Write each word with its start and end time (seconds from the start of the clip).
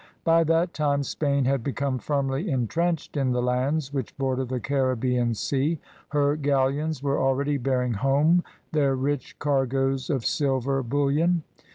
By 0.23 0.43
that 0.45 0.73
time 0.73 1.03
Spain 1.03 1.45
had 1.45 1.63
become 1.63 1.99
firmly 1.99 2.49
entrenched 2.49 3.15
in 3.15 3.33
the 3.33 3.41
lands 3.43 3.93
which 3.93 4.17
border 4.17 4.43
the 4.43 4.59
Caribbean 4.59 5.35
Sea; 5.35 5.77
her 6.09 6.35
galleons 6.35 7.03
were 7.03 7.21
already 7.21 7.59
bearing 7.59 7.93
home 7.93 8.43
their 8.71 8.95
rich 8.95 9.37
cargoes 9.37 10.09
of 10.09 10.25
silver 10.25 10.81
bullion. 10.81 11.43